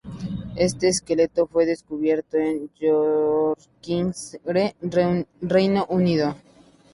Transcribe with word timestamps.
Este 0.55 0.87
esqueleto 0.87 1.45
fue 1.45 1.67
descubierto 1.67 2.35
en 2.35 2.71
Yorkshire, 2.79 4.75
Reino 5.41 5.85
Unido. 5.89 6.35